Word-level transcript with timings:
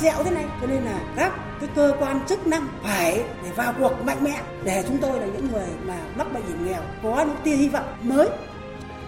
dẹo 0.00 0.22
thế 0.24 0.30
này. 0.30 0.44
Cho 0.60 0.66
nên 0.66 0.84
là 0.84 1.00
các 1.16 1.32
cái 1.60 1.68
cơ 1.74 1.94
quan 2.00 2.20
chức 2.26 2.46
năng 2.46 2.68
phải 2.82 3.24
để 3.44 3.50
vào 3.56 3.72
cuộc 3.78 4.04
mạnh 4.04 4.18
mẽ 4.24 4.42
để 4.64 4.84
chúng 4.88 4.98
tôi 4.98 5.20
là 5.20 5.26
những 5.26 5.48
người 5.52 5.66
mà 5.86 5.96
mắc 6.16 6.32
bệnh 6.32 6.42
hiểm 6.46 6.66
nghèo 6.66 6.80
có 7.02 7.24
những 7.26 7.36
tia 7.44 7.56
hy 7.56 7.68
vọng 7.68 7.84
mới. 8.02 8.28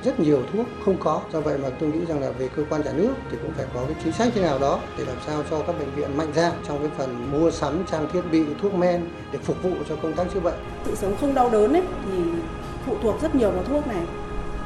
Rất 0.04 0.20
nhiều 0.20 0.42
thuốc 0.52 0.66
không 0.84 0.96
có. 1.00 1.20
Do 1.32 1.40
vậy 1.40 1.58
mà 1.58 1.68
tôi 1.80 1.88
nghĩ 1.90 2.06
rằng 2.08 2.20
là 2.20 2.30
về 2.30 2.48
cơ 2.56 2.64
quan 2.70 2.82
nhà 2.84 2.92
nước 2.92 3.12
thì 3.30 3.36
cũng 3.42 3.52
phải 3.56 3.66
có 3.74 3.80
cái 3.86 3.96
chính 4.04 4.12
sách 4.12 4.28
thế 4.34 4.42
nào 4.42 4.58
đó 4.58 4.78
để 4.98 5.04
làm 5.04 5.16
sao 5.26 5.42
cho 5.50 5.62
các 5.66 5.78
bệnh 5.78 5.94
viện 5.94 6.16
mạnh 6.16 6.32
ra 6.34 6.52
trong 6.68 6.78
cái 6.78 6.90
phần 6.98 7.32
mua 7.32 7.50
sắm 7.50 7.84
trang 7.90 8.08
thiết 8.12 8.22
bị 8.32 8.44
thuốc 8.62 8.74
men 8.74 9.06
để 9.32 9.38
phục 9.42 9.62
vụ 9.62 9.70
cho 9.88 9.96
công 9.96 10.12
tác 10.12 10.26
chữa 10.34 10.40
bệnh. 10.40 10.58
Sự 10.84 10.94
sống 10.94 11.16
không 11.20 11.34
đau 11.34 11.50
đớn 11.50 11.72
ấy 11.72 11.82
thì 12.06 12.18
phụ 12.86 12.96
thuộc 13.02 13.22
rất 13.22 13.34
nhiều 13.34 13.50
vào 13.50 13.64
thuốc 13.64 13.86
này. 13.86 14.02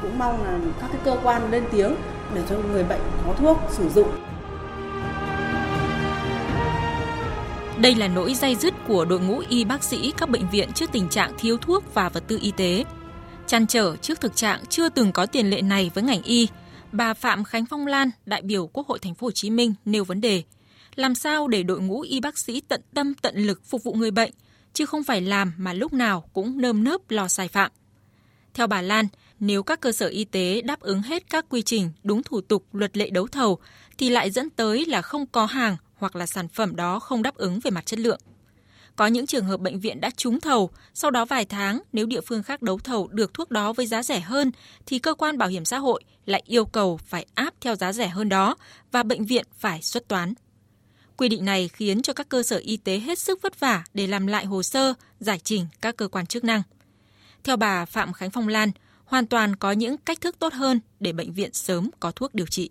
Cũng 0.03 0.19
mong 0.19 0.45
là 0.45 0.59
các 0.81 0.89
cái 0.93 1.01
cơ 1.05 1.17
quan 1.23 1.51
lên 1.51 1.65
tiếng 1.73 1.95
để 2.35 2.43
cho 2.49 2.57
người 2.73 2.85
bệnh 2.85 3.01
có 3.27 3.33
thuốc 3.33 3.59
sử 3.71 3.89
dụng 3.89 4.09
Đây 7.81 7.95
là 7.95 8.09
nỗi 8.09 8.35
dây 8.35 8.55
dứt 8.55 8.75
của 8.89 9.05
đội 9.05 9.21
ngũ 9.21 9.43
y 9.49 9.65
bác 9.65 9.85
sĩ 9.85 10.13
các 10.19 10.31
bệnh 10.31 10.51
viện 10.51 10.73
trước 10.73 10.93
tình 10.93 11.09
trạng 11.09 11.33
thiếu 11.39 11.57
thuốc 11.57 11.95
và 11.95 12.09
vật 12.09 12.25
tư 12.29 12.39
y 12.43 12.53
tế. 12.57 12.85
Chăn 13.47 13.67
trở 13.67 13.97
trước 13.97 14.21
thực 14.21 14.37
trạng 14.37 14.67
chưa 14.67 14.89
từng 14.89 15.13
có 15.13 15.27
tiền 15.27 15.51
lệ 15.51 15.63
này 15.63 15.91
với 15.95 16.05
ngành 16.05 16.23
y, 16.23 16.49
bà 16.93 17.15
Phạm 17.15 17.45
Khánh 17.45 17.67
Phong 17.67 17.87
Lan, 17.87 18.11
đại 18.27 18.43
biểu 18.43 18.67
Quốc 18.67 18.87
hội 18.87 18.99
Thành 18.99 19.15
phố 19.15 19.27
Hồ 19.27 19.31
Chí 19.31 19.51
Minh 19.51 19.75
nêu 19.85 20.05
vấn 20.05 20.21
đề: 20.21 20.43
làm 20.95 21.15
sao 21.15 21.49
để 21.49 21.63
đội 21.63 21.81
ngũ 21.81 22.01
y 22.01 22.21
bác 22.21 22.39
sĩ 22.39 22.61
tận 22.61 22.81
tâm 22.95 23.15
tận 23.15 23.37
lực 23.37 23.65
phục 23.65 23.83
vụ 23.83 23.93
người 23.93 24.11
bệnh, 24.11 24.31
chứ 24.73 24.87
không 24.87 25.05
phải 25.05 25.21
làm 25.21 25.53
mà 25.57 25.73
lúc 25.73 25.93
nào 25.93 26.25
cũng 26.33 26.61
nơm 26.61 26.85
nớp 26.85 27.11
lo 27.11 27.29
sai 27.29 27.49
phạm. 27.49 27.71
Theo 28.55 28.67
bà 28.67 28.83
Lan, 28.83 29.07
nếu 29.41 29.63
các 29.63 29.81
cơ 29.81 29.93
sở 29.93 30.07
y 30.07 30.25
tế 30.25 30.61
đáp 30.61 30.81
ứng 30.81 31.03
hết 31.03 31.31
các 31.31 31.47
quy 31.49 31.63
trình 31.63 31.91
đúng 32.03 32.23
thủ 32.23 32.41
tục 32.41 32.65
luật 32.73 32.97
lệ 32.97 33.11
đấu 33.11 33.27
thầu 33.27 33.59
thì 33.99 34.11
lại 34.11 34.31
dẫn 34.31 34.51
tới 34.51 34.85
là 34.87 35.03
không 35.03 35.27
có 35.27 35.47
hàng 35.47 35.77
hoặc 35.95 36.17
là 36.17 36.27
sản 36.27 36.49
phẩm 36.49 36.77
đó 36.77 37.01
không 37.01 37.23
đáp 37.23 37.35
ứng 37.35 37.61
về 37.61 37.71
mặt 37.71 37.87
chất 37.87 37.99
lượng. 37.99 38.21
Có 38.97 39.07
những 39.07 39.27
trường 39.27 39.45
hợp 39.45 39.61
bệnh 39.61 39.81
viện 39.81 40.01
đã 40.01 40.11
trúng 40.17 40.41
thầu, 40.41 40.71
sau 40.95 41.11
đó 41.11 41.25
vài 41.25 41.45
tháng 41.45 41.83
nếu 41.93 42.07
địa 42.07 42.21
phương 42.21 42.43
khác 42.43 42.63
đấu 42.63 42.79
thầu 42.79 43.09
được 43.09 43.35
thuốc 43.35 43.51
đó 43.51 43.73
với 43.73 43.87
giá 43.87 44.03
rẻ 44.03 44.21
hơn 44.21 44.53
thì 44.87 44.99
cơ 44.99 45.15
quan 45.15 45.39
bảo 45.39 45.49
hiểm 45.49 45.65
xã 45.65 45.79
hội 45.79 46.05
lại 46.27 46.43
yêu 46.47 46.65
cầu 46.65 47.01
phải 47.07 47.27
áp 47.35 47.55
theo 47.61 47.75
giá 47.75 47.93
rẻ 47.93 48.09
hơn 48.09 48.29
đó 48.29 48.57
và 48.93 49.03
bệnh 49.03 49.25
viện 49.25 49.47
phải 49.59 49.83
xuất 49.83 50.09
toán. 50.09 50.35
Quy 51.17 51.29
định 51.29 51.45
này 51.45 51.69
khiến 51.69 52.03
cho 52.03 52.13
các 52.13 52.29
cơ 52.29 52.43
sở 52.43 52.57
y 52.57 52.77
tế 52.77 52.99
hết 52.99 53.19
sức 53.19 53.43
vất 53.43 53.61
vả 53.61 53.85
để 53.95 54.07
làm 54.07 54.27
lại 54.27 54.45
hồ 54.45 54.63
sơ, 54.63 54.95
giải 55.21 55.39
trình 55.39 55.67
các 55.81 55.97
cơ 55.97 56.09
quan 56.09 56.27
chức 56.27 56.45
năng. 56.45 56.63
Theo 57.45 57.57
bà 57.57 57.85
Phạm 57.85 58.13
Khánh 58.13 58.31
Phong 58.31 58.49
Lan, 58.49 58.71
hoàn 59.05 59.27
toàn 59.27 59.57
có 59.57 59.73
những 59.73 59.97
cách 59.97 60.21
thức 60.21 60.37
tốt 60.39 60.53
hơn 60.53 60.81
để 61.01 61.13
bệnh 61.13 61.33
viện 61.33 61.53
sớm 61.53 61.91
có 62.01 62.11
thuốc 62.11 62.35
điều 62.35 62.47
trị 62.47 62.71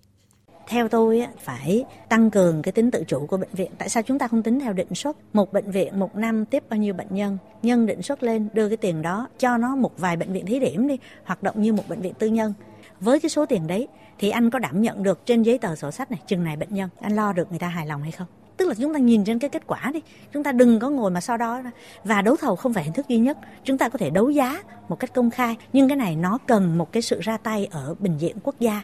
theo 0.68 0.88
tôi 0.88 1.28
phải 1.40 1.86
tăng 2.10 2.30
cường 2.30 2.62
cái 2.62 2.72
tính 2.72 2.92
tự 2.92 3.04
chủ 3.08 3.26
của 3.26 3.38
bệnh 3.38 3.54
viện. 3.54 3.72
Tại 3.78 3.90
sao 3.90 4.04
chúng 4.04 4.20
ta 4.20 4.28
không 4.28 4.44
tính 4.44 4.60
theo 4.60 4.74
định 4.74 4.96
suất 4.96 5.16
một 5.34 5.54
bệnh 5.54 5.72
viện 5.72 6.00
một 6.00 6.16
năm 6.16 6.46
tiếp 6.46 6.64
bao 6.70 6.80
nhiêu 6.80 6.94
bệnh 6.94 7.08
nhân? 7.10 7.38
Nhân 7.64 7.86
định 7.86 8.02
suất 8.02 8.24
lên, 8.24 8.50
đưa 8.54 8.68
cái 8.68 8.78
tiền 8.78 9.02
đó 9.02 9.28
cho 9.40 9.58
nó 9.58 9.76
một 9.76 9.92
vài 9.98 10.16
bệnh 10.16 10.34
viện 10.34 10.46
thí 10.46 10.60
điểm 10.60 10.88
đi, 10.88 10.98
hoạt 11.24 11.44
động 11.44 11.62
như 11.62 11.74
một 11.74 11.84
bệnh 11.88 12.02
viện 12.02 12.14
tư 12.20 12.28
nhân. 12.28 12.54
Với 13.00 13.20
cái 13.20 13.30
số 13.30 13.46
tiền 13.46 13.68
đấy, 13.68 13.88
thì 14.20 14.30
anh 14.30 14.50
có 14.50 14.60
đảm 14.60 14.82
nhận 14.82 15.04
được 15.04 15.26
trên 15.26 15.44
giấy 15.44 15.58
tờ 15.58 15.76
sổ 15.76 15.92
sách 15.92 16.12
này, 16.12 16.20
chừng 16.28 16.44
này 16.44 16.56
bệnh 16.56 16.74
nhân, 16.74 16.90
anh 17.02 17.16
lo 17.16 17.34
được 17.34 17.50
người 17.50 17.60
ta 17.60 17.68
hài 17.68 17.86
lòng 17.88 18.02
hay 18.02 18.12
không? 18.12 18.28
Tức 18.58 18.68
là 18.68 18.74
chúng 18.74 18.94
ta 18.94 19.00
nhìn 19.00 19.24
trên 19.24 19.40
cái 19.40 19.50
kết 19.50 19.68
quả 19.68 19.92
đi, 19.94 20.02
chúng 20.34 20.44
ta 20.44 20.52
đừng 20.52 20.80
có 20.80 20.90
ngồi 20.90 21.12
mà 21.12 21.22
sau 21.22 21.38
đó 21.38 21.62
và 22.04 22.22
đấu 22.22 22.36
thầu 22.36 22.56
không 22.56 22.74
phải 22.74 22.84
hình 22.84 22.94
thức 22.94 23.08
duy 23.08 23.18
nhất, 23.18 23.38
chúng 23.64 23.78
ta 23.78 23.90
có 23.90 23.98
thể 23.98 24.10
đấu 24.10 24.30
giá 24.30 24.64
một 24.90 25.00
cách 25.00 25.14
công 25.14 25.30
khai, 25.30 25.58
nhưng 25.74 25.88
cái 25.88 25.98
này 25.98 26.16
nó 26.16 26.38
cần 26.48 26.78
một 26.78 26.92
cái 26.92 27.02
sự 27.02 27.20
ra 27.22 27.38
tay 27.38 27.68
ở 27.72 27.96
bình 28.00 28.18
diện 28.18 28.38
quốc 28.44 28.56
gia 28.60 28.82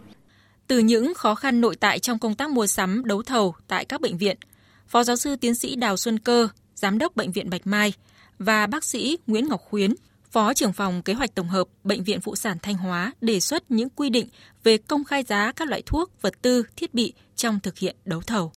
từ 0.69 0.79
những 0.79 1.13
khó 1.13 1.35
khăn 1.35 1.61
nội 1.61 1.75
tại 1.75 1.99
trong 1.99 2.19
công 2.19 2.35
tác 2.35 2.49
mua 2.49 2.67
sắm 2.67 3.05
đấu 3.05 3.23
thầu 3.23 3.55
tại 3.67 3.85
các 3.85 4.01
bệnh 4.01 4.17
viện, 4.17 4.37
Phó 4.87 5.03
giáo 5.03 5.15
sư 5.15 5.35
tiến 5.35 5.55
sĩ 5.55 5.75
Đào 5.75 5.97
Xuân 5.97 6.19
Cơ, 6.19 6.47
Giám 6.75 6.97
đốc 6.97 7.15
Bệnh 7.15 7.31
viện 7.31 7.49
Bạch 7.49 7.67
Mai 7.67 7.93
và 8.39 8.67
bác 8.67 8.83
sĩ 8.83 9.17
Nguyễn 9.27 9.47
Ngọc 9.47 9.61
Khuyến, 9.61 9.93
Phó 10.31 10.53
trưởng 10.53 10.73
phòng 10.73 11.01
kế 11.01 11.13
hoạch 11.13 11.35
tổng 11.35 11.47
hợp 11.47 11.67
Bệnh 11.83 12.03
viện 12.03 12.21
Phụ 12.21 12.35
sản 12.35 12.57
Thanh 12.61 12.77
Hóa 12.77 13.11
đề 13.21 13.39
xuất 13.39 13.71
những 13.71 13.89
quy 13.89 14.09
định 14.09 14.27
về 14.63 14.77
công 14.77 15.03
khai 15.03 15.23
giá 15.23 15.51
các 15.51 15.67
loại 15.67 15.81
thuốc, 15.85 16.21
vật 16.21 16.33
tư, 16.41 16.63
thiết 16.75 16.93
bị 16.93 17.13
trong 17.35 17.59
thực 17.59 17.77
hiện 17.77 17.95
đấu 18.05 18.21
thầu. 18.21 18.51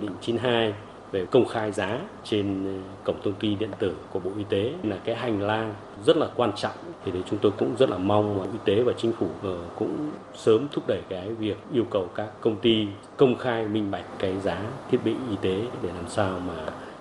Định 0.00 0.16
92 0.22 0.72
về 1.12 1.26
công 1.30 1.46
khai 1.46 1.72
giá 1.72 1.98
trên 2.24 2.64
ờ, 2.66 2.72
cổng 3.04 3.20
thông 3.24 3.34
tin 3.34 3.58
điện 3.58 3.70
tử 3.78 3.96
của 4.12 4.18
Bộ 4.18 4.30
Y 4.38 4.44
tế 4.44 4.72
là 4.82 4.96
cái 5.04 5.14
hành 5.14 5.42
lang 5.42 5.74
rất 6.06 6.16
là 6.16 6.26
quan 6.36 6.52
trọng. 6.56 6.76
Thì 7.04 7.12
đấy, 7.12 7.22
chúng 7.30 7.38
tôi 7.38 7.52
cũng 7.58 7.76
rất 7.76 7.90
là 7.90 7.98
mong 7.98 8.38
mà 8.38 8.44
y 8.44 8.58
tế 8.64 8.82
và 8.82 8.92
chính 8.96 9.12
phủ 9.12 9.26
ờ, 9.42 9.56
cũng 9.76 10.10
sớm 10.34 10.68
thúc 10.72 10.84
đẩy 10.86 11.00
cái 11.08 11.28
việc 11.28 11.56
yêu 11.72 11.84
cầu 11.90 12.08
các 12.14 12.28
công 12.40 12.56
ty 12.56 12.86
công 13.16 13.38
khai 13.38 13.68
minh 13.68 13.90
bạch 13.90 14.04
cái 14.18 14.40
giá 14.40 14.62
thiết 14.90 14.98
bị 15.04 15.14
y 15.30 15.36
tế 15.42 15.66
để 15.82 15.88
làm 15.94 16.08
sao 16.08 16.40
mà 16.46 16.54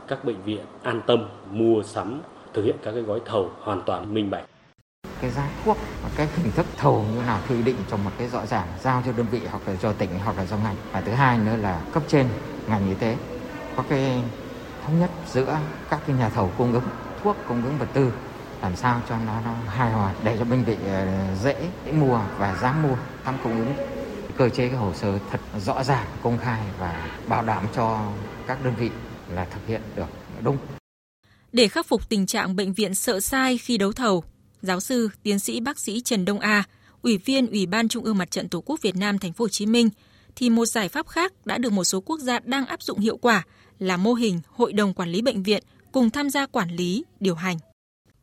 các 0.07 0.25
bệnh 0.25 0.41
viện 0.45 0.61
an 0.83 1.01
tâm 1.07 1.27
mua 1.51 1.83
sắm, 1.83 2.21
thực 2.53 2.65
hiện 2.65 2.75
các 2.83 2.91
cái 2.91 3.01
gói 3.01 3.19
thầu 3.25 3.49
hoàn 3.59 3.81
toàn 3.81 4.13
minh 4.13 4.29
bạch. 4.29 4.43
Cái 5.21 5.29
giá 5.29 5.49
thuốc 5.65 5.77
và 6.03 6.09
cái 6.15 6.27
hình 6.35 6.51
thức 6.51 6.65
thầu 6.77 7.05
như 7.15 7.21
nào 7.27 7.39
quy 7.49 7.61
định 7.63 7.75
trong 7.89 8.03
một 8.03 8.11
cái 8.17 8.27
rõ 8.27 8.45
ràng 8.45 8.67
giao 8.79 9.03
cho 9.05 9.11
đơn 9.17 9.25
vị 9.31 9.39
hoặc 9.49 9.61
là 9.67 9.75
cho 9.81 9.93
tỉnh 9.93 10.09
hoặc 10.23 10.37
là 10.37 10.45
do 10.45 10.57
ngành. 10.57 10.75
Và 10.91 11.01
thứ 11.01 11.11
hai 11.11 11.37
nữa 11.37 11.55
là 11.61 11.81
cấp 11.93 12.03
trên, 12.07 12.27
ngành 12.67 12.87
y 12.87 12.93
tế 12.93 13.15
có 13.75 13.83
cái 13.89 14.23
thống 14.85 14.99
nhất 14.99 15.09
giữa 15.31 15.59
các 15.89 15.99
cái 16.07 16.15
nhà 16.15 16.29
thầu 16.29 16.51
cung 16.57 16.73
ứng 16.73 16.83
thuốc 17.23 17.37
cung 17.47 17.63
ứng 17.65 17.77
vật 17.77 17.87
tư 17.93 18.11
làm 18.61 18.75
sao 18.75 19.01
cho 19.09 19.17
nó, 19.17 19.41
nó 19.45 19.53
hài 19.67 19.91
hòa 19.91 20.13
để 20.23 20.35
cho 20.39 20.45
bệnh 20.45 20.63
viện 20.63 20.79
dễ, 21.43 21.69
dễ 21.85 21.91
mua 21.91 22.21
và 22.37 22.59
dám 22.61 22.81
mua 22.83 22.95
tăng 23.23 23.37
cung 23.43 23.57
ứng. 23.57 23.73
Cơ 24.37 24.49
chế 24.49 24.67
cái 24.67 24.77
hồ 24.77 24.93
sơ 24.93 25.19
thật 25.31 25.39
rõ 25.65 25.83
ràng 25.83 26.05
công 26.23 26.37
khai 26.37 26.61
và 26.79 27.07
bảo 27.27 27.43
đảm 27.43 27.65
cho 27.75 28.11
các 28.47 28.63
đơn 28.63 28.73
vị 28.77 28.89
là 29.29 29.45
thực 29.45 29.67
hiện 29.67 29.81
được 29.95 30.07
đúng. 30.41 30.57
Để 31.53 31.67
khắc 31.67 31.85
phục 31.85 32.09
tình 32.09 32.25
trạng 32.25 32.55
bệnh 32.55 32.73
viện 32.73 32.95
sợ 32.95 33.19
sai 33.19 33.57
khi 33.57 33.77
đấu 33.77 33.91
thầu 33.91 34.23
giáo 34.61 34.79
sư 34.79 35.09
tiến 35.23 35.39
sĩ 35.39 35.59
bác 35.59 35.79
sĩ 35.79 36.01
Trần 36.01 36.25
Đông 36.25 36.39
A 36.39 36.63
ủy 37.01 37.17
viên 37.17 37.47
Ủy 37.47 37.65
ban 37.65 37.87
Trung 37.87 38.03
ương 38.03 38.17
Mặt 38.17 38.31
trận 38.31 38.49
Tổ 38.49 38.61
quốc 38.65 38.81
Việt 38.81 38.95
Nam 38.95 39.19
Thành 39.19 39.33
phố 39.33 39.43
Hồ 39.43 39.49
Chí 39.49 39.65
Minh 39.65 39.89
thì 40.35 40.49
một 40.49 40.65
giải 40.65 40.89
pháp 40.89 41.07
khác 41.07 41.33
đã 41.45 41.57
được 41.57 41.73
một 41.73 41.83
số 41.83 42.01
quốc 42.01 42.19
gia 42.19 42.39
đang 42.39 42.65
áp 42.65 42.81
dụng 42.81 42.99
hiệu 42.99 43.17
quả 43.17 43.45
là 43.79 43.97
mô 43.97 44.13
hình 44.13 44.39
hội 44.47 44.73
đồng 44.73 44.93
quản 44.93 45.09
lý 45.09 45.21
bệnh 45.21 45.43
viện 45.43 45.63
cùng 45.91 46.09
tham 46.09 46.29
gia 46.29 46.45
quản 46.45 46.69
lý, 46.69 47.05
điều 47.19 47.35
hành. 47.35 47.57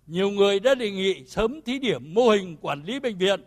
Nhiều 0.07 0.31
người 0.31 0.61
đã 0.61 0.75
đề 0.75 0.91
nghị 0.91 1.25
sớm 1.27 1.63
thí 1.63 1.79
điểm 1.79 2.15
mô 2.15 2.29
hình 2.29 2.57
quản 2.61 2.85
lý 2.85 3.01
bệnh 3.01 3.19
viện 3.19 3.41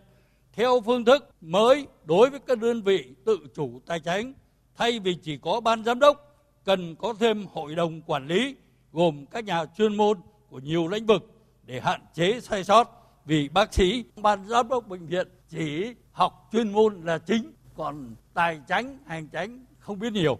theo 0.53 0.81
phương 0.85 1.05
thức 1.05 1.29
mới 1.41 1.87
đối 2.05 2.29
với 2.29 2.39
các 2.39 2.57
đơn 2.57 2.81
vị 2.81 3.05
tự 3.25 3.37
chủ 3.55 3.81
tài 3.85 3.99
chính 3.99 4.33
thay 4.77 4.99
vì 4.99 5.15
chỉ 5.23 5.37
có 5.37 5.59
ban 5.59 5.83
giám 5.83 5.99
đốc 5.99 6.31
cần 6.65 6.95
có 6.95 7.13
thêm 7.19 7.45
hội 7.53 7.75
đồng 7.75 8.01
quản 8.01 8.27
lý 8.27 8.55
gồm 8.91 9.25
các 9.25 9.43
nhà 9.45 9.65
chuyên 9.77 9.97
môn 9.97 10.17
của 10.49 10.59
nhiều 10.59 10.87
lĩnh 10.87 11.05
vực 11.05 11.31
để 11.63 11.79
hạn 11.79 12.01
chế 12.13 12.39
sai 12.41 12.63
sót 12.63 13.01
vì 13.25 13.49
bác 13.49 13.73
sĩ 13.73 14.03
ban 14.15 14.47
giám 14.47 14.67
đốc 14.67 14.87
bệnh 14.87 15.07
viện 15.07 15.27
chỉ 15.49 15.93
học 16.11 16.49
chuyên 16.51 16.71
môn 16.71 17.01
là 17.03 17.17
chính 17.17 17.53
còn 17.75 18.15
tài 18.33 18.59
chính 18.67 18.97
hành 19.05 19.27
chính 19.27 19.65
không 19.79 19.99
biết 19.99 20.13
nhiều 20.13 20.39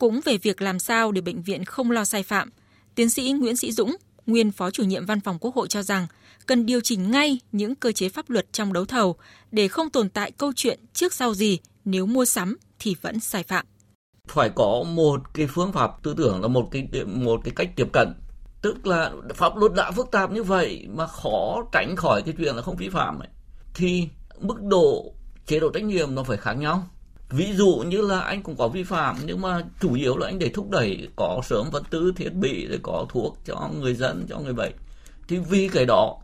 cũng 0.00 0.20
về 0.24 0.36
việc 0.36 0.62
làm 0.62 0.78
sao 0.78 1.12
để 1.12 1.20
bệnh 1.20 1.42
viện 1.42 1.64
không 1.64 1.90
lo 1.90 2.04
sai 2.04 2.22
phạm, 2.22 2.50
tiến 2.94 3.10
sĩ 3.10 3.32
Nguyễn 3.32 3.56
Sĩ 3.56 3.72
Dũng, 3.72 3.96
nguyên 4.26 4.52
phó 4.52 4.70
chủ 4.70 4.82
nhiệm 4.82 5.06
văn 5.06 5.20
phòng 5.20 5.38
Quốc 5.40 5.54
hội 5.54 5.68
cho 5.68 5.82
rằng 5.82 6.06
cần 6.46 6.66
điều 6.66 6.80
chỉnh 6.80 7.10
ngay 7.10 7.40
những 7.52 7.74
cơ 7.74 7.92
chế 7.92 8.08
pháp 8.08 8.30
luật 8.30 8.52
trong 8.52 8.72
đấu 8.72 8.84
thầu 8.84 9.16
để 9.50 9.68
không 9.68 9.90
tồn 9.90 10.08
tại 10.08 10.30
câu 10.30 10.52
chuyện 10.56 10.80
trước 10.92 11.12
sau 11.12 11.34
gì 11.34 11.58
nếu 11.84 12.06
mua 12.06 12.24
sắm 12.24 12.56
thì 12.78 12.96
vẫn 13.00 13.20
sai 13.20 13.42
phạm. 13.42 13.66
Phải 14.28 14.50
có 14.54 14.84
một 14.86 15.34
cái 15.34 15.46
phương 15.46 15.72
pháp 15.72 15.90
tư 16.02 16.14
tưởng 16.16 16.42
là 16.42 16.48
một 16.48 16.68
cái 16.70 16.88
một 17.06 17.40
cái 17.44 17.52
cách 17.56 17.70
tiếp 17.76 17.86
cận 17.92 18.14
tức 18.62 18.86
là 18.86 19.12
pháp 19.34 19.56
luật 19.56 19.72
đã 19.74 19.90
phức 19.90 20.10
tạp 20.10 20.32
như 20.32 20.42
vậy 20.42 20.86
mà 20.88 21.06
khó 21.06 21.62
tránh 21.72 21.96
khỏi 21.96 22.22
cái 22.22 22.34
chuyện 22.38 22.56
là 22.56 22.62
không 22.62 22.76
vi 22.76 22.88
phạm 22.88 23.18
ấy. 23.18 23.28
thì 23.74 24.08
mức 24.40 24.62
độ 24.62 25.14
chế 25.50 25.60
độ 25.60 25.70
trách 25.70 25.84
nhiệm 25.84 26.14
nó 26.14 26.22
phải 26.22 26.36
khác 26.36 26.52
nhau. 26.52 26.86
Ví 27.30 27.52
dụ 27.52 27.84
như 27.86 28.00
là 28.00 28.20
anh 28.20 28.42
cũng 28.42 28.56
có 28.56 28.68
vi 28.68 28.82
phạm, 28.82 29.16
nhưng 29.24 29.40
mà 29.40 29.64
chủ 29.80 29.94
yếu 29.94 30.16
là 30.16 30.26
anh 30.26 30.38
để 30.38 30.48
thúc 30.48 30.70
đẩy 30.70 31.08
có 31.16 31.40
sớm 31.44 31.70
vật 31.70 31.82
tư, 31.90 32.12
thiết 32.16 32.34
bị 32.34 32.66
để 32.70 32.78
có 32.82 33.06
thuốc 33.08 33.38
cho 33.44 33.70
người 33.80 33.94
dân, 33.94 34.26
cho 34.28 34.38
người 34.38 34.52
bệnh. 34.52 34.72
Thì 35.28 35.38
vì 35.38 35.68
cái 35.68 35.86
đó 35.86 36.16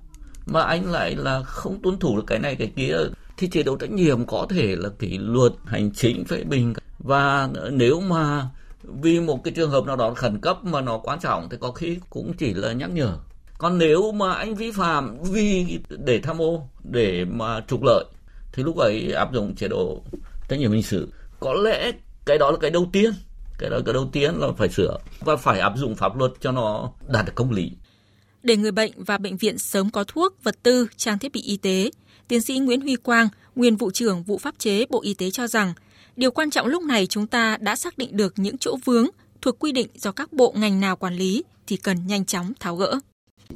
mà 0.47 0.63
anh 0.63 0.93
lại 0.93 1.17
là 1.17 1.43
không 1.43 1.83
tuân 1.83 1.99
thủ 1.99 2.17
được 2.17 2.25
cái 2.27 2.39
này, 2.39 2.57
cái 2.57 2.73
kia, 2.77 2.97
thì 3.37 3.49
chế 3.49 3.63
độ 3.63 3.77
trách 3.77 3.91
nhiệm 3.91 4.27
có 4.27 4.47
thể 4.51 4.77
là 4.77 4.89
kỷ 4.99 5.19
luật, 5.19 5.53
hành 5.65 5.91
chính, 5.95 6.25
phê 6.25 6.45
bình. 6.45 6.75
Và 6.99 7.49
nếu 7.71 8.01
mà 8.01 8.49
vì 8.83 9.21
một 9.21 9.45
cái 9.45 9.55
trường 9.57 9.71
hợp 9.71 9.87
nào 9.87 9.97
đó 9.97 10.15
khẩn 10.15 10.41
cấp 10.41 10.65
mà 10.65 10.81
nó 10.81 10.99
quan 10.99 11.21
trọng 11.21 11.49
thì 11.49 11.57
có 11.61 11.73
khi 11.73 11.99
cũng 12.11 12.33
chỉ 12.39 12.55
là 12.55 12.73
nhắc 12.73 12.91
nhở. 12.91 13.13
Còn 13.59 13.79
nếu 13.79 14.13
mà 14.13 14.33
anh 14.33 14.55
vi 14.55 14.71
phạm 14.71 15.19
vì 15.23 15.81
để 15.89 16.21
tham 16.21 16.43
ô, 16.43 16.69
để 16.85 17.25
mà 17.25 17.61
trục 17.69 17.81
lợi 17.83 18.05
thì 18.57 18.63
lúc 18.63 18.77
ấy 18.77 19.13
áp 19.13 19.33
dụng 19.33 19.55
chế 19.55 19.69
độ 19.69 20.03
trách 20.49 20.59
nhiệm 20.59 20.73
hình 20.73 20.83
sự. 20.83 21.09
Có 21.41 21.55
lẽ 21.55 21.93
cái 22.27 22.39
đó 22.39 22.51
là 22.51 22.57
cái 22.61 22.71
đầu 22.71 22.87
tiên. 22.93 23.13
Cái 23.59 23.71
đó 23.71 23.79
cái 23.87 23.95
đầu 23.95 24.09
tiên 24.13 24.35
là 24.35 24.49
phải 24.57 24.69
sửa. 24.69 24.99
Và 25.21 25.37
phải 25.37 25.61
áp 25.61 25.73
dụng 25.77 25.95
pháp 25.95 26.17
luật 26.17 26.33
cho 26.41 26.53
nó 26.53 26.93
đạt 27.09 27.27
được 27.27 27.33
công 27.35 27.53
lý. 27.53 27.73
Để 28.43 28.57
người 28.57 28.73
bệnh 28.73 28.93
và 28.97 29.19
bệnh 29.19 29.37
viện 29.37 29.59
sớm 29.59 29.91
có 29.91 30.05
thuốc, 30.05 30.43
vật 30.43 30.57
tư, 30.63 30.87
trang 30.97 31.19
thiết 31.19 31.33
bị 31.33 31.43
y 31.43 31.57
tế, 31.57 31.91
tiến 32.29 32.41
sĩ 32.41 32.59
Nguyễn 32.59 32.81
Huy 32.81 32.97
Quang, 32.97 33.29
nguyên 33.57 33.77
vụ 33.77 33.91
trưởng 33.91 34.23
vụ 34.23 34.39
pháp 34.39 34.55
chế 34.59 34.87
Bộ 34.91 35.03
Y 35.03 35.15
tế 35.15 35.31
cho 35.31 35.47
rằng 35.47 35.75
Điều 36.17 36.31
quan 36.31 36.51
trọng 36.51 36.67
lúc 36.67 36.83
này 36.83 37.07
chúng 37.07 37.27
ta 37.27 37.57
đã 37.61 37.77
xác 37.77 37.99
định 37.99 38.17
được 38.17 38.35
những 38.37 38.59
chỗ 38.59 38.77
vướng 38.85 39.07
thuộc 39.43 39.59
quy 39.59 39.73
định 39.73 39.89
do 39.95 40.13
các 40.13 40.33
bộ 40.33 40.55
ngành 40.57 40.81
nào 40.81 40.97
quản 40.97 41.15
lý 41.15 41.45
thì 41.67 41.77
cần 41.77 42.07
nhanh 42.07 42.25
chóng 42.25 42.53
tháo 42.61 42.77
gỡ. 42.77 43.01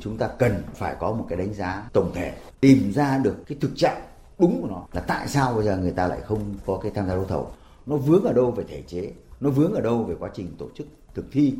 Chúng 0.00 0.19
ta 0.19 0.29
cần 0.38 0.62
phải 0.75 0.97
có 1.00 1.12
một 1.12 1.26
cái 1.29 1.38
đánh 1.38 1.55
giá 1.55 1.82
tổng 1.93 2.12
thể, 2.14 2.32
tìm 2.61 2.93
ra 2.93 3.19
được 3.19 3.37
cái 3.47 3.58
thực 3.61 3.70
trạng 3.76 4.00
đúng 4.40 4.62
của 4.62 4.69
nó. 4.69 4.87
Là 4.92 5.00
tại 5.00 5.28
sao 5.28 5.54
bây 5.54 5.64
giờ 5.64 5.76
người 5.76 5.92
ta 5.92 6.06
lại 6.06 6.20
không 6.20 6.54
có 6.66 6.78
cái 6.82 6.92
tham 6.94 7.06
gia 7.06 7.14
đấu 7.14 7.25
thầu. 7.25 7.50
Nó 7.87 7.96
vướng 7.96 8.25
ở 8.25 8.32
đâu 8.32 8.50
về 8.50 8.64
thể 8.69 8.82
chế, 8.87 9.12
nó 9.40 9.50
vướng 9.50 9.72
ở 9.72 9.81
đâu 9.81 10.04
về 10.04 10.14
quá 10.19 10.31
trình 10.34 10.54
tổ 10.58 10.66
chức 10.75 10.87
thực 11.14 11.25
thi, 11.32 11.54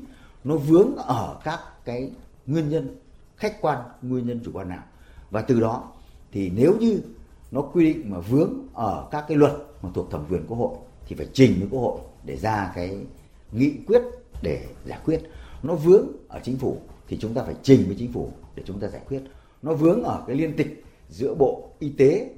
nó 0.45 0.57
vướng 0.57 0.97
ở 0.97 1.41
các 1.45 1.61
cái 1.85 2.11
nguyên 2.47 2.69
nhân 2.69 2.97
khách 3.37 3.61
quan, 3.61 3.79
nguyên 4.03 4.27
nhân 4.27 4.41
chủ 4.45 4.51
quan 4.55 4.69
nào. 4.69 4.83
Và 5.31 5.43
từ 5.43 5.61
đó 5.61 5.89
thì 6.33 6.51
nếu 6.51 6.77
như 6.81 7.01
nó 7.51 7.61
quy 7.61 7.95
định 7.95 8.11
mà 8.11 8.19
vướng 8.19 8.53
ở 8.75 9.09
các 9.11 9.25
cái 9.29 9.37
luật 9.37 9.53
mà 9.83 9.91
thuộc 9.95 10.11
thẩm 10.11 10.25
quyền 10.31 10.47
quốc 10.47 10.57
hội 10.57 10.75
thì 11.07 11.17
phải 11.17 11.27
trình 11.33 11.55
với 11.59 11.69
quốc 11.71 11.81
hội 11.81 12.01
để 12.25 12.37
ra 12.37 12.73
cái 12.75 12.99
nghị 13.53 13.73
quyết 13.87 14.03
để 14.43 14.67
giải 14.87 14.99
quyết. 15.05 15.23
Nó 15.63 15.75
vướng 15.75 16.07
ở 16.29 16.41
chính 16.43 16.57
phủ 16.57 16.77
thì 17.09 17.19
chúng 17.21 17.35
ta 17.35 17.43
phải 17.43 17.55
trình 17.63 17.85
với 17.87 17.97
chính 17.99 18.13
phủ 18.13 18.31
để 18.55 18.63
chúng 18.67 18.81
ta 18.81 18.89
giải 18.89 19.03
quyết. 19.09 19.23
Nó 19.63 19.75
vướng 19.75 20.03
ở 20.03 20.25
cái 20.27 20.37
liên 20.37 20.57
tịch 20.57 20.85
giữa 21.09 21.35
bộ 21.35 21.69
y 21.79 21.89
tế 21.89 22.31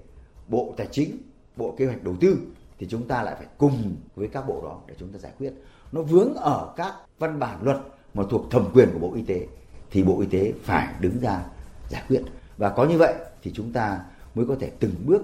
bộ 0.48 0.74
tài 0.76 0.88
chính 0.90 1.18
bộ 1.56 1.74
kế 1.78 1.86
hoạch 1.86 2.02
đầu 2.02 2.16
tư 2.20 2.38
thì 2.78 2.86
chúng 2.90 3.08
ta 3.08 3.22
lại 3.22 3.34
phải 3.38 3.46
cùng 3.58 3.96
với 4.14 4.28
các 4.28 4.48
bộ 4.48 4.62
đó 4.62 4.80
để 4.86 4.94
chúng 4.98 5.08
ta 5.08 5.18
giải 5.18 5.32
quyết 5.38 5.52
nó 5.92 6.02
vướng 6.02 6.34
ở 6.34 6.72
các 6.76 6.94
văn 7.18 7.38
bản 7.38 7.62
luật 7.62 7.76
mà 8.14 8.22
thuộc 8.30 8.50
thẩm 8.50 8.70
quyền 8.74 8.88
của 8.92 8.98
bộ 8.98 9.14
y 9.14 9.22
tế 9.22 9.46
thì 9.90 10.02
bộ 10.02 10.20
y 10.20 10.26
tế 10.26 10.52
phải 10.62 10.94
đứng 11.00 11.20
ra 11.20 11.44
giải 11.88 12.02
quyết 12.08 12.22
và 12.56 12.70
có 12.70 12.84
như 12.84 12.98
vậy 12.98 13.14
thì 13.42 13.52
chúng 13.54 13.72
ta 13.72 14.00
mới 14.34 14.46
có 14.46 14.56
thể 14.60 14.70
từng 14.80 14.94
bước 15.06 15.22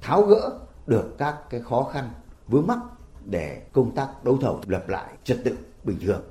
tháo 0.00 0.22
gỡ 0.22 0.58
được 0.86 1.18
các 1.18 1.36
cái 1.50 1.60
khó 1.60 1.90
khăn 1.92 2.10
vướng 2.48 2.66
mắc 2.66 2.78
để 3.24 3.62
công 3.72 3.94
tác 3.94 4.24
đấu 4.24 4.38
thầu 4.40 4.60
lập 4.66 4.88
lại 4.88 5.12
trật 5.24 5.44
tự 5.44 5.56
bình 5.84 5.98
thường. 6.00 6.22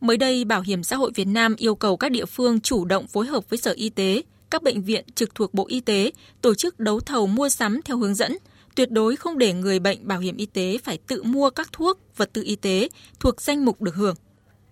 Mới 0.00 0.16
đây, 0.16 0.44
Bảo 0.44 0.60
hiểm 0.60 0.82
xã 0.82 0.96
hội 0.96 1.10
Việt 1.14 1.24
Nam 1.24 1.54
yêu 1.58 1.74
cầu 1.74 1.96
các 1.96 2.12
địa 2.12 2.24
phương 2.24 2.60
chủ 2.60 2.84
động 2.84 3.06
phối 3.06 3.26
hợp 3.26 3.50
với 3.50 3.58
Sở 3.58 3.72
Y 3.72 3.90
tế, 3.90 4.22
các 4.54 4.62
bệnh 4.62 4.82
viện 4.82 5.04
trực 5.14 5.34
thuộc 5.34 5.54
Bộ 5.54 5.66
Y 5.68 5.80
tế 5.80 6.10
tổ 6.40 6.54
chức 6.54 6.80
đấu 6.80 7.00
thầu 7.00 7.26
mua 7.26 7.48
sắm 7.48 7.80
theo 7.84 7.96
hướng 7.96 8.14
dẫn, 8.14 8.36
tuyệt 8.74 8.90
đối 8.90 9.16
không 9.16 9.38
để 9.38 9.52
người 9.52 9.78
bệnh 9.78 10.08
bảo 10.08 10.18
hiểm 10.18 10.36
y 10.36 10.46
tế 10.46 10.78
phải 10.84 10.98
tự 11.06 11.22
mua 11.22 11.50
các 11.50 11.72
thuốc, 11.72 11.98
vật 12.16 12.30
tư 12.32 12.42
y 12.44 12.56
tế 12.56 12.88
thuộc 13.20 13.40
danh 13.40 13.64
mục 13.64 13.82
được 13.82 13.94
hưởng. 13.94 14.14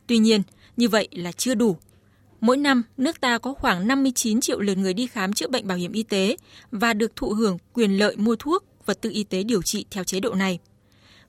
Tuy 0.06 0.18
nhiên, 0.18 0.42
như 0.76 0.88
vậy 0.88 1.08
là 1.12 1.32
chưa 1.32 1.54
đủ. 1.54 1.76
Mỗi 2.40 2.56
năm, 2.56 2.82
nước 2.96 3.20
ta 3.20 3.38
có 3.38 3.54
khoảng 3.54 3.86
59 3.86 4.40
triệu 4.40 4.60
lượt 4.60 4.78
người 4.78 4.94
đi 4.94 5.06
khám 5.06 5.32
chữa 5.32 5.48
bệnh 5.48 5.66
bảo 5.66 5.78
hiểm 5.78 5.92
y 5.92 6.02
tế 6.02 6.36
và 6.70 6.92
được 6.92 7.16
thụ 7.16 7.28
hưởng 7.28 7.58
quyền 7.72 7.98
lợi 7.98 8.16
mua 8.16 8.36
thuốc, 8.36 8.64
vật 8.86 9.00
tư 9.00 9.10
y 9.12 9.24
tế 9.24 9.42
điều 9.42 9.62
trị 9.62 9.84
theo 9.90 10.04
chế 10.04 10.20
độ 10.20 10.34
này 10.34 10.58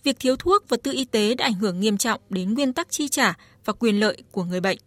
việc 0.04 0.20
thiếu 0.20 0.36
thuốc 0.36 0.70
vật 0.70 0.84
tư 0.84 0.92
y 0.92 1.06
tế 1.06 1.36
đã 1.36 1.46
ảnh 1.46 1.54
hưởng 1.54 1.80
nghiêm 1.80 1.98
trọng 1.98 2.22
đến 2.30 2.54
nguyên 2.54 2.74
tắc 2.74 2.88
chi 2.92 3.08
trả 3.08 3.34
và 3.66 3.74
quyền 3.74 4.00
lợi 4.00 4.18
của 4.32 4.44
người 4.44 4.62
bệnh. 4.62 4.78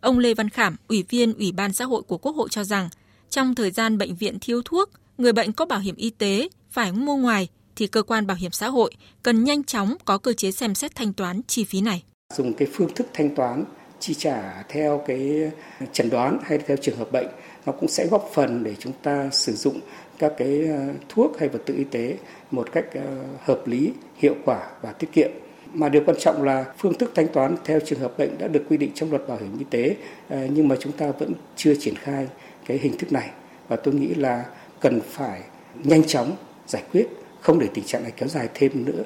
Ông 0.00 0.18
Lê 0.18 0.34
Văn 0.34 0.48
Khảm, 0.48 0.76
Ủy 0.88 1.04
viên 1.08 1.34
Ủy 1.34 1.52
ban 1.52 1.72
xã 1.72 1.84
hội 1.84 2.02
của 2.02 2.18
Quốc 2.18 2.36
hội 2.36 2.48
cho 2.50 2.64
rằng, 2.64 2.88
trong 3.30 3.54
thời 3.54 3.70
gian 3.70 3.98
bệnh 3.98 4.16
viện 4.16 4.38
thiếu 4.40 4.62
thuốc, 4.64 4.90
người 5.18 5.32
bệnh 5.32 5.52
có 5.52 5.66
bảo 5.66 5.78
hiểm 5.78 5.96
y 5.96 6.10
tế 6.10 6.48
phải 6.70 6.92
mua 6.92 7.16
ngoài 7.16 7.48
thì 7.76 7.86
cơ 7.86 8.02
quan 8.02 8.26
bảo 8.26 8.36
hiểm 8.36 8.50
xã 8.50 8.68
hội 8.68 8.94
cần 9.22 9.44
nhanh 9.44 9.64
chóng 9.64 9.94
có 10.04 10.18
cơ 10.18 10.32
chế 10.32 10.50
xem 10.50 10.74
xét 10.74 10.94
thanh 10.94 11.12
toán 11.12 11.40
chi 11.46 11.64
phí 11.64 11.80
này. 11.80 12.02
Dùng 12.34 12.54
cái 12.54 12.68
phương 12.72 12.94
thức 12.94 13.06
thanh 13.14 13.34
toán 13.34 13.64
chi 14.00 14.14
trả 14.14 14.62
theo 14.68 15.02
cái 15.06 15.50
chẩn 15.92 16.10
đoán 16.10 16.38
hay 16.44 16.58
theo 16.58 16.76
trường 16.76 16.96
hợp 16.96 17.12
bệnh 17.12 17.26
nó 17.66 17.72
cũng 17.72 17.88
sẽ 17.88 18.06
góp 18.06 18.30
phần 18.34 18.64
để 18.64 18.74
chúng 18.78 18.92
ta 19.02 19.28
sử 19.32 19.52
dụng 19.52 19.80
các 20.18 20.32
cái 20.38 20.68
ờ, 20.68 20.78
thuốc 21.08 21.38
hay 21.38 21.48
vật 21.48 21.62
tư 21.66 21.74
y 21.76 21.84
tế 21.84 22.16
một 22.50 22.72
cách 22.72 22.84
ờ, 22.94 23.24
hợp 23.40 23.66
lý, 23.66 23.92
hiệu 24.16 24.34
quả 24.44 24.70
và 24.82 24.92
tiết 24.92 25.12
kiệm. 25.12 25.30
Mà 25.78 25.88
điều 25.88 26.02
quan 26.06 26.16
trọng 26.20 26.42
là 26.42 26.64
phương 26.78 26.94
thức 26.94 27.12
thanh 27.14 27.28
toán 27.28 27.56
theo 27.64 27.80
trường 27.86 27.98
hợp 27.98 28.18
bệnh 28.18 28.38
đã 28.38 28.48
được 28.48 28.62
quy 28.68 28.76
định 28.76 28.90
trong 28.94 29.10
luật 29.10 29.28
bảo 29.28 29.38
hiểm 29.38 29.58
y 29.58 29.64
tế 29.70 29.96
à, 30.28 30.46
nhưng 30.50 30.68
mà 30.68 30.76
chúng 30.80 30.92
ta 30.92 31.12
vẫn 31.18 31.32
chưa 31.56 31.74
triển 31.80 31.94
khai 31.94 32.28
cái 32.66 32.78
hình 32.78 32.98
thức 32.98 33.12
này 33.12 33.30
và 33.68 33.76
tôi 33.76 33.94
nghĩ 33.94 34.14
là 34.14 34.44
cần 34.80 35.00
phải 35.10 35.42
nhanh 35.84 36.06
chóng 36.06 36.36
giải 36.66 36.82
quyết 36.92 37.06
không 37.40 37.58
để 37.58 37.68
tình 37.74 37.84
trạng 37.84 38.02
này 38.02 38.12
kéo 38.16 38.28
dài 38.28 38.48
thêm 38.54 38.84
nữa. 38.84 39.02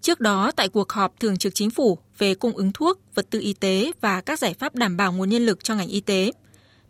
Trước 0.00 0.20
đó, 0.20 0.52
tại 0.56 0.68
cuộc 0.68 0.92
họp 0.92 1.20
thường 1.20 1.36
trực 1.36 1.54
chính 1.54 1.70
phủ 1.70 1.98
về 2.18 2.34
cung 2.34 2.56
ứng 2.56 2.72
thuốc, 2.72 3.00
vật 3.14 3.26
tư 3.30 3.40
y 3.40 3.52
tế 3.52 3.92
và 4.00 4.20
các 4.20 4.38
giải 4.38 4.54
pháp 4.54 4.74
đảm 4.74 4.96
bảo 4.96 5.12
nguồn 5.12 5.28
nhân 5.28 5.46
lực 5.46 5.64
cho 5.64 5.74
ngành 5.74 5.88
y 5.88 6.00
tế, 6.00 6.32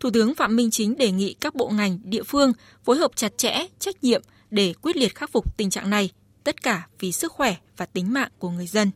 Thủ 0.01 0.11
tướng 0.11 0.35
Phạm 0.35 0.57
Minh 0.57 0.71
Chính 0.71 0.97
đề 0.97 1.11
nghị 1.11 1.35
các 1.35 1.55
bộ 1.55 1.69
ngành, 1.69 1.99
địa 2.05 2.23
phương 2.23 2.53
phối 2.85 2.97
hợp 2.97 3.11
chặt 3.15 3.39
chẽ, 3.39 3.67
trách 3.79 4.05
nhiệm 4.05 4.23
để 4.51 4.75
quyết 4.83 4.97
liệt 4.97 5.15
khắc 5.15 5.31
phục 5.33 5.57
tình 5.57 5.71
trạng 5.71 5.91
này, 5.91 6.11
tất 6.45 6.63
cả 6.63 6.87
vì 6.99 7.13
sức 7.13 7.33
khỏe 7.33 7.55
và 7.77 7.87
tính 7.87 8.13
mạng 8.13 8.31
của 8.39 8.51
người 8.51 8.67
dân. 8.67 8.91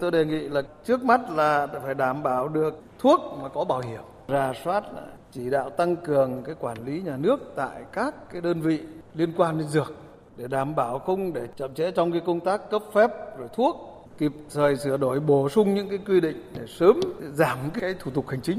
Tôi 0.00 0.10
đề 0.10 0.24
nghị 0.24 0.48
là 0.48 0.62
trước 0.84 1.04
mắt 1.04 1.20
là 1.30 1.66
phải 1.84 1.94
đảm 1.94 2.22
bảo 2.22 2.48
được 2.48 2.80
thuốc 2.98 3.20
mà 3.42 3.48
có 3.48 3.64
bảo 3.64 3.80
hiểm, 3.80 4.00
rà 4.28 4.52
soát 4.64 4.84
chỉ 5.32 5.50
đạo 5.50 5.70
tăng 5.70 5.96
cường 5.96 6.42
cái 6.42 6.54
quản 6.60 6.76
lý 6.84 7.02
nhà 7.02 7.16
nước 7.16 7.52
tại 7.56 7.82
các 7.92 8.14
cái 8.32 8.40
đơn 8.40 8.60
vị 8.60 8.80
liên 9.14 9.32
quan 9.36 9.58
đến 9.58 9.68
dược 9.68 9.92
để 10.36 10.46
đảm 10.48 10.74
bảo 10.74 10.98
không 10.98 11.32
để 11.32 11.46
chậm 11.56 11.74
trễ 11.74 11.90
trong 11.90 12.12
cái 12.12 12.20
công 12.26 12.40
tác 12.40 12.70
cấp 12.70 12.82
phép 12.92 13.10
rồi 13.38 13.48
thuốc 13.54 13.76
kịp 14.18 14.32
thời 14.54 14.76
sửa 14.76 14.96
đổi 14.96 15.20
bổ 15.20 15.48
sung 15.48 15.74
những 15.74 15.88
cái 15.88 15.98
quy 16.06 16.20
định 16.20 16.42
để 16.54 16.66
sớm 16.66 17.00
giảm 17.34 17.58
cái 17.80 17.94
thủ 17.94 18.10
tục 18.10 18.28
hành 18.28 18.40
chính. 18.40 18.58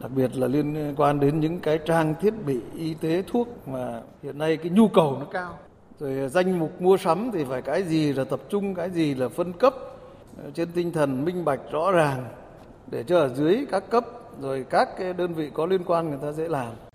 Đặc 0.00 0.10
biệt 0.14 0.36
là 0.36 0.46
liên 0.46 0.94
quan 0.96 1.20
đến 1.20 1.40
những 1.40 1.60
cái 1.60 1.78
trang 1.78 2.14
thiết 2.20 2.34
bị 2.46 2.60
y 2.76 2.94
tế 2.94 3.22
thuốc 3.26 3.68
mà 3.68 4.00
hiện 4.22 4.38
nay 4.38 4.56
cái 4.56 4.70
nhu 4.70 4.88
cầu 4.88 5.16
nó 5.20 5.26
cao. 5.32 5.58
Rồi 5.98 6.28
danh 6.28 6.58
mục 6.58 6.80
mua 6.80 6.96
sắm 6.96 7.30
thì 7.32 7.44
phải 7.44 7.62
cái 7.62 7.82
gì 7.82 8.12
là 8.12 8.24
tập 8.24 8.40
trung 8.48 8.74
cái 8.74 8.90
gì 8.90 9.14
là 9.14 9.28
phân 9.28 9.52
cấp 9.52 9.74
trên 10.54 10.72
tinh 10.72 10.92
thần 10.92 11.24
minh 11.24 11.44
bạch 11.44 11.60
rõ 11.70 11.92
ràng 11.92 12.24
để 12.86 13.04
cho 13.04 13.18
ở 13.18 13.28
dưới 13.28 13.66
các 13.70 13.90
cấp 13.90 14.04
rồi 14.40 14.66
các 14.70 14.88
cái 14.98 15.12
đơn 15.12 15.34
vị 15.34 15.50
có 15.54 15.66
liên 15.66 15.84
quan 15.86 16.08
người 16.08 16.18
ta 16.22 16.32
dễ 16.32 16.48
làm. 16.48 16.72